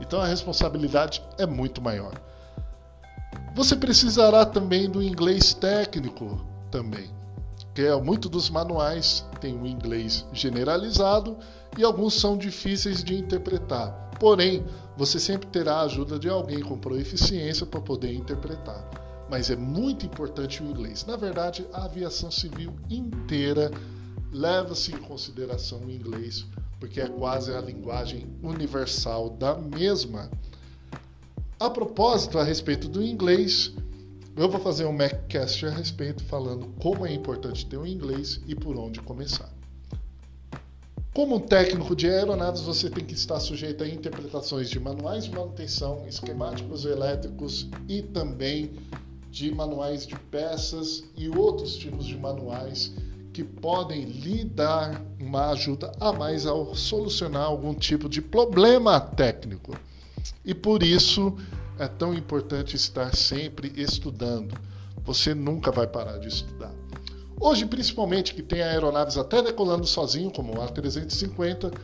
[0.00, 2.12] Então a responsabilidade é muito maior.
[3.54, 7.10] Você precisará também do inglês técnico também.
[7.74, 11.38] que é muito dos manuais tem um inglês generalizado
[11.76, 14.10] e alguns são difíceis de interpretar.
[14.20, 14.64] Porém,
[14.96, 18.88] você sempre terá a ajuda de alguém com proeficiência para poder interpretar.
[19.30, 21.06] Mas é muito importante o inglês.
[21.06, 23.70] Na verdade, a aviação civil inteira
[24.30, 26.46] leva-se em consideração o inglês,
[26.78, 30.30] porque é quase a linguagem universal da mesma.
[31.58, 33.72] A propósito, a respeito do inglês,
[34.36, 38.54] eu vou fazer um Maccast a respeito falando como é importante ter o inglês e
[38.54, 39.61] por onde começar.
[41.14, 46.06] Como técnico de aeronaves, você tem que estar sujeito a interpretações de manuais de manutenção,
[46.08, 48.72] esquemáticos elétricos e também
[49.30, 52.94] de manuais de peças e outros tipos de manuais
[53.30, 59.76] que podem lhe dar uma ajuda a mais ao solucionar algum tipo de problema técnico.
[60.42, 61.36] E por isso
[61.78, 64.54] é tão importante estar sempre estudando.
[65.04, 66.81] Você nunca vai parar de estudar.
[67.42, 71.76] Hoje, principalmente, que tem aeronaves até decolando sozinho, como o A350,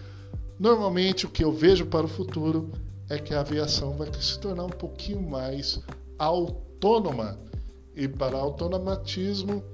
[0.57, 2.71] normalmente o que eu vejo para o futuro
[3.11, 5.81] é que a aviação vai se tornar um pouquinho mais
[6.17, 7.37] autônoma.
[7.97, 9.65] E para automatismo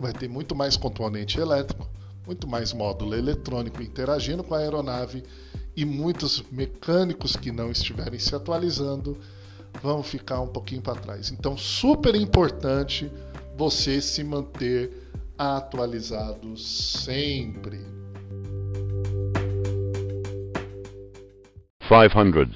[0.00, 1.86] vai ter muito mais componente elétrico,
[2.26, 5.22] muito mais módulo eletrônico interagindo com a aeronave
[5.76, 9.18] e muitos mecânicos que não estiverem se atualizando
[9.82, 11.30] vão ficar um pouquinho para trás.
[11.30, 13.12] Então, super importante
[13.56, 14.90] você se manter
[15.38, 17.80] atualizado sempre.
[21.88, 22.54] 500.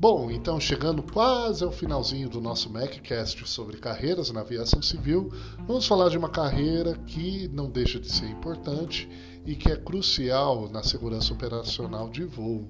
[0.00, 5.32] Bom, então chegando quase ao finalzinho do nosso MacCast sobre carreiras na aviação civil,
[5.66, 9.08] vamos falar de uma carreira que não deixa de ser importante
[9.44, 12.68] e que é crucial na segurança operacional de voo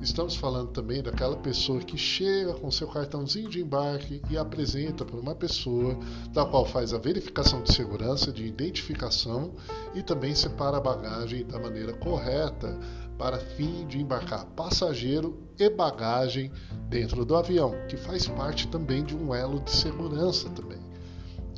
[0.00, 5.18] Estamos falando também daquela pessoa que chega com seu cartãozinho de embarque e apresenta para
[5.18, 5.98] uma pessoa,
[6.32, 9.54] da qual faz a verificação de segurança, de identificação
[9.94, 12.78] e também separa a bagagem da maneira correta
[13.18, 16.52] para fim de embarcar passageiro e bagagem
[16.88, 20.78] dentro do avião, que faz parte também de um elo de segurança também.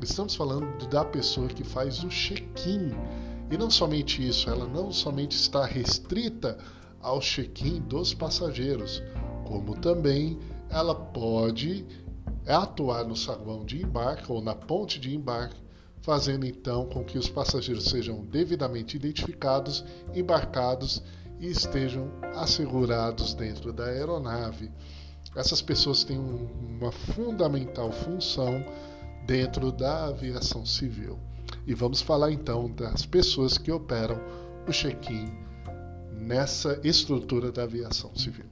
[0.03, 2.91] Estamos falando da pessoa que faz o check-in.
[3.51, 6.57] E não somente isso, ela não somente está restrita
[7.01, 9.03] ao check-in dos passageiros,
[9.47, 10.39] como também
[10.69, 11.85] ela pode
[12.47, 15.61] atuar no saguão de embarque ou na ponte de embarque,
[16.03, 19.85] fazendo então com que os passageiros sejam devidamente identificados,
[20.15, 21.03] embarcados
[21.39, 24.71] e estejam assegurados dentro da aeronave.
[25.37, 28.65] Essas pessoas têm uma fundamental função
[29.27, 31.19] dentro da aviação civil.
[31.67, 34.21] E vamos falar então das pessoas que operam
[34.67, 35.31] o check-in
[36.21, 38.45] nessa estrutura da aviação civil.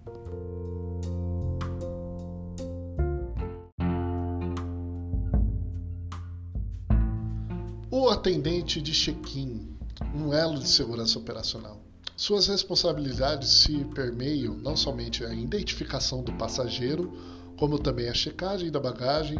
[7.91, 9.77] O atendente de check-in,
[10.15, 11.81] um elo de segurança operacional.
[12.17, 17.13] Suas responsabilidades se permeiam não somente a identificação do passageiro,
[17.57, 19.39] como também a checagem da bagagem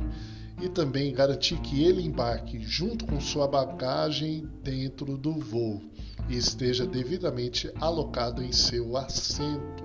[0.61, 5.81] e também garantir que ele embarque junto com sua bagagem dentro do voo
[6.29, 9.85] e esteja devidamente alocado em seu assento.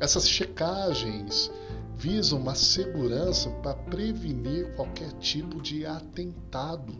[0.00, 1.50] Essas checagens
[1.96, 6.94] visam uma segurança para prevenir qualquer tipo de atentado,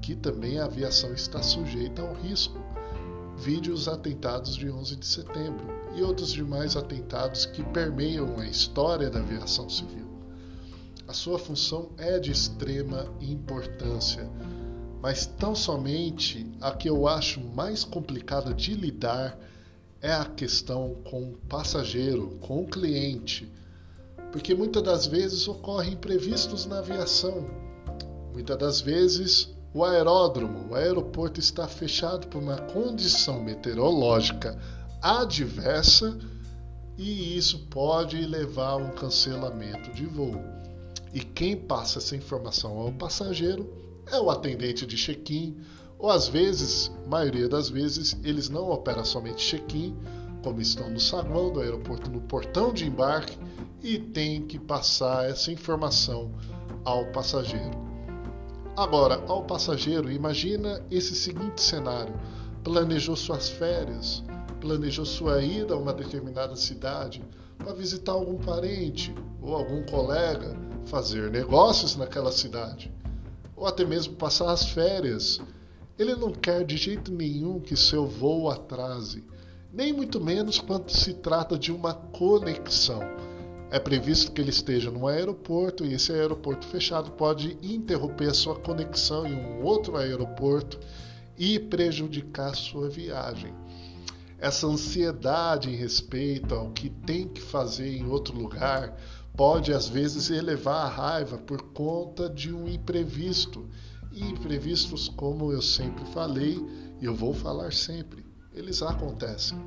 [0.00, 2.58] que também a aviação está sujeita ao risco.
[3.36, 5.66] Vide os atentados de 11 de setembro
[5.96, 10.01] e outros demais atentados que permeiam a história da aviação civil.
[11.12, 14.26] A sua função é de extrema importância
[15.02, 19.38] mas tão somente a que eu acho mais complicada de lidar
[20.00, 23.52] é a questão com o passageiro, com o cliente,
[24.32, 27.46] porque muitas das vezes ocorrem imprevistos na aviação.
[28.32, 34.58] Muitas das vezes o aeródromo, o aeroporto está fechado por uma condição meteorológica
[35.02, 36.18] adversa
[36.96, 40.61] e isso pode levar a um cancelamento de voo.
[41.12, 43.70] E quem passa essa informação ao passageiro
[44.10, 45.56] é o atendente de check-in,
[45.98, 49.96] ou às vezes, maioria das vezes, eles não operam somente check-in,
[50.42, 53.38] como estão no saguão do aeroporto, no portão de embarque,
[53.82, 56.32] e tem que passar essa informação
[56.84, 57.78] ao passageiro.
[58.76, 62.14] Agora, ao passageiro, imagina esse seguinte cenário:
[62.64, 64.24] planejou suas férias,
[64.60, 67.22] planejou sua ida a uma determinada cidade
[67.58, 70.56] para visitar algum parente ou algum colega,
[70.86, 72.92] fazer negócios naquela cidade
[73.62, 75.40] ou até mesmo passar as férias.
[75.96, 79.24] Ele não quer de jeito nenhum que seu voo atrase,
[79.72, 83.00] nem muito menos quando se trata de uma conexão.
[83.70, 88.56] é previsto que ele esteja num aeroporto e esse aeroporto fechado pode interromper a sua
[88.56, 90.78] conexão em um outro aeroporto
[91.38, 93.54] e prejudicar sua viagem.
[94.38, 98.94] Essa ansiedade em respeito ao que tem que fazer em outro lugar
[99.36, 103.68] pode às vezes elevar a raiva por conta de um imprevisto.
[104.10, 106.60] E imprevistos, como eu sempre falei,
[107.00, 109.58] e eu vou falar sempre, eles acontecem.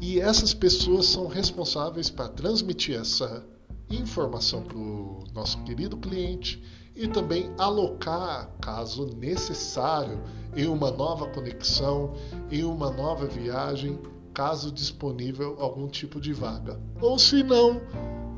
[0.00, 3.44] E essas pessoas são responsáveis para transmitir essa
[3.88, 6.62] informação para o nosso querido cliente
[6.96, 10.20] e também alocar, caso necessário,
[10.56, 12.14] em uma nova conexão,
[12.50, 13.98] em uma nova viagem,
[14.32, 16.80] caso disponível algum tipo de vaga.
[17.00, 17.80] Ou se não,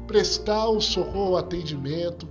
[0.06, 2.28] prestar o socorro atendimento,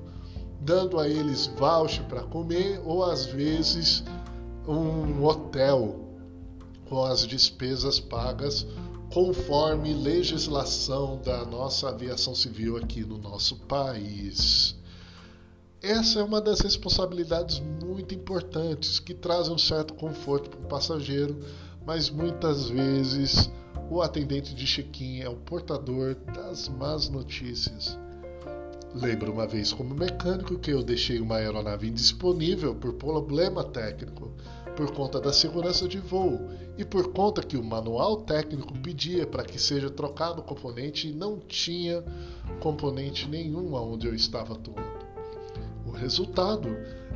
[0.59, 4.03] dando a eles voucher para comer ou às vezes
[4.67, 5.99] um hotel
[6.87, 8.67] com as despesas pagas
[9.13, 14.75] conforme legislação da nossa aviação civil aqui no nosso país.
[15.81, 21.39] Essa é uma das responsabilidades muito importantes que trazem um certo conforto para o passageiro,
[21.85, 23.49] mas muitas vezes
[23.89, 27.97] o atendente de check-in é o portador das más notícias.
[28.93, 34.33] Lembro uma vez como mecânico que eu deixei uma aeronave indisponível por problema técnico
[34.75, 36.39] por conta da segurança de voo
[36.77, 41.13] e por conta que o manual técnico pedia para que seja trocado o componente e
[41.13, 42.03] não tinha
[42.59, 45.01] componente nenhum aonde eu estava atuando.
[45.85, 46.69] O resultado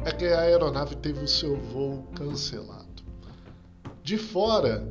[0.03, 2.84] é que a aeronave teve o seu voo cancelado.
[4.05, 4.87] De fora,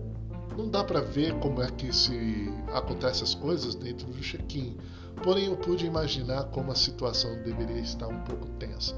[0.58, 4.76] não dá para ver como é que se acontecem as coisas dentro do check-in,
[5.22, 8.92] porém eu pude imaginar como a situação deveria estar um pouco tensa.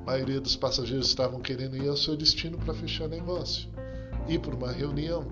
[0.00, 3.68] A maioria dos passageiros estavam querendo ir ao seu destino para fechar negócio,
[4.26, 5.30] ir para uma reunião,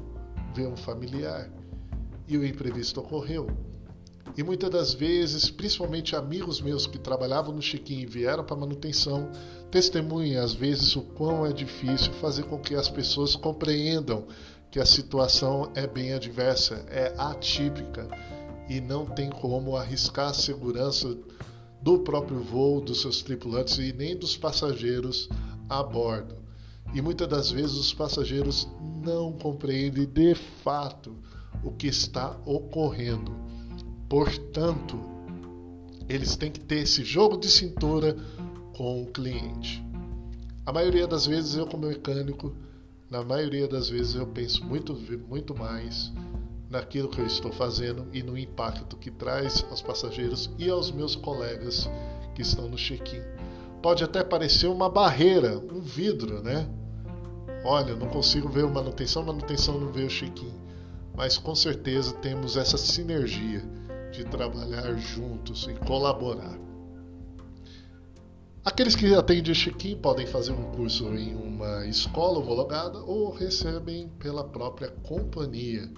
[0.54, 1.50] ver um familiar.
[2.28, 3.46] E o imprevisto ocorreu.
[4.40, 9.30] E muitas das vezes, principalmente amigos meus que trabalhavam no Chiquinho e vieram para manutenção,
[9.70, 14.24] testemunham às vezes o quão é difícil fazer com que as pessoas compreendam
[14.70, 18.08] que a situação é bem adversa, é atípica
[18.66, 21.14] e não tem como arriscar a segurança
[21.82, 25.28] do próprio voo, dos seus tripulantes e nem dos passageiros
[25.68, 26.36] a bordo.
[26.94, 28.66] E muitas das vezes os passageiros
[29.04, 31.14] não compreendem de fato
[31.62, 33.49] o que está ocorrendo.
[34.10, 34.98] Portanto,
[36.08, 38.16] eles têm que ter esse jogo de cintura
[38.76, 39.80] com o cliente.
[40.66, 42.52] A maioria das vezes eu como mecânico,
[43.08, 44.94] na maioria das vezes eu penso muito
[45.28, 46.12] muito mais
[46.68, 51.14] naquilo que eu estou fazendo e no impacto que traz aos passageiros e aos meus
[51.14, 51.88] colegas
[52.34, 53.22] que estão no check-in.
[53.80, 56.68] Pode até parecer uma barreira, um vidro, né?
[57.64, 60.52] Olha, não consigo ver manutenção, manutenção não vê o check-in.
[61.16, 63.62] Mas com certeza temos essa sinergia
[64.10, 66.58] de trabalhar juntos e colaborar.
[68.62, 74.44] Aqueles que atendem check-in podem fazer um curso em uma escola homologada ou recebem pela
[74.44, 75.90] própria companhia.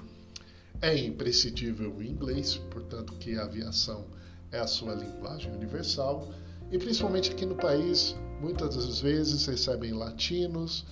[0.80, 4.06] É imprescindível o inglês, portanto que a aviação
[4.52, 6.28] é a sua linguagem universal
[6.70, 10.86] e principalmente aqui no país, muitas das vezes recebem latinos,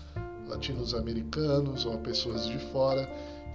[0.48, 3.08] latinos americanos ou pessoas de fora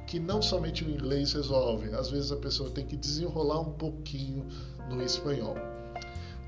[0.08, 4.46] que não somente o inglês resolve, às vezes a pessoa tem que desenrolar um pouquinho
[4.90, 5.56] no espanhol.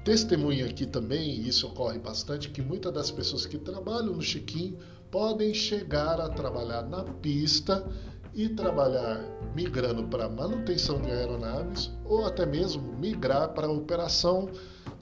[0.03, 4.77] Testemunha aqui também, e isso ocorre bastante, que muitas das pessoas que trabalham no check-in
[5.11, 7.85] podem chegar a trabalhar na pista
[8.33, 9.19] e trabalhar
[9.55, 14.49] migrando para manutenção de aeronaves ou até mesmo migrar para operação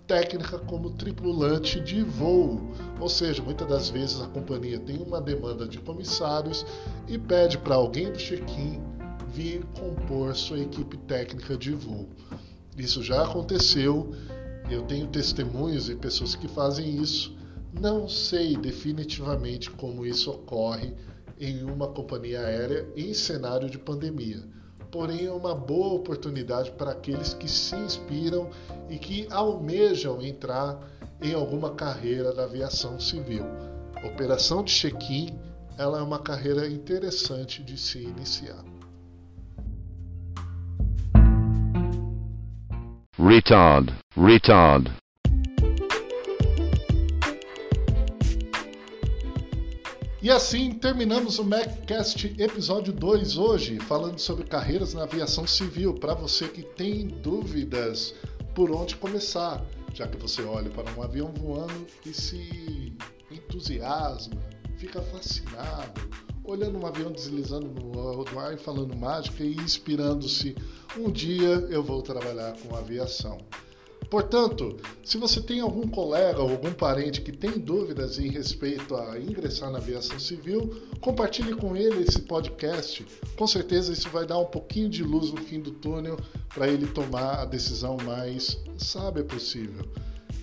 [0.07, 2.61] técnica como tripulante de voo.
[2.99, 6.65] Ou seja, muitas das vezes a companhia tem uma demanda de comissários
[7.07, 8.81] e pede para alguém do check-in
[9.27, 12.07] vir compor sua equipe técnica de voo.
[12.77, 14.13] Isso já aconteceu,
[14.69, 17.35] eu tenho testemunhos e pessoas que fazem isso.
[17.79, 20.93] Não sei definitivamente como isso ocorre
[21.39, 24.43] em uma companhia aérea em cenário de pandemia.
[24.95, 28.49] Porém, é uma boa oportunidade para aqueles que se inspiram
[28.89, 30.79] e que almejam entrar
[31.21, 33.43] em alguma carreira da aviação civil.
[34.05, 35.37] Operação de check-in
[35.77, 38.63] ela é uma carreira interessante de se iniciar.
[43.19, 44.89] retard, retard.
[50.25, 56.15] E assim terminamos o MacCast episódio 2 hoje, falando sobre carreiras na aviação civil, para
[56.15, 58.15] você que tem dúvidas
[58.55, 59.63] por onde começar,
[59.93, 62.91] já que você olha para um avião voando e se
[63.29, 64.41] entusiasma,
[64.79, 66.01] fica fascinado,
[66.43, 70.55] olhando um avião deslizando no ar e falando mágica e inspirando-se.
[70.97, 73.37] Um dia eu vou trabalhar com aviação.
[74.09, 79.19] Portanto, se você tem algum colega ou algum parente que tem dúvidas em respeito a
[79.19, 83.05] ingressar na aviação civil, compartilhe com ele esse podcast.
[83.35, 86.17] Com certeza isso vai dar um pouquinho de luz no fim do túnel
[86.53, 89.85] para ele tomar a decisão mais sábia possível.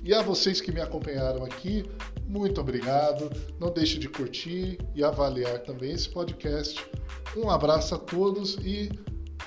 [0.04, 1.84] E a vocês que me acompanharam aqui,
[2.26, 3.30] muito obrigado.
[3.60, 6.84] Não deixe de curtir e avaliar também esse podcast.
[7.36, 8.90] Um abraço a todos e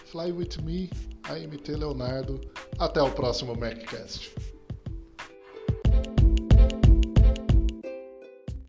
[0.05, 0.89] fly with me,
[1.29, 2.39] AMT Leonardo.
[2.79, 4.54] Até o próximo MacCast.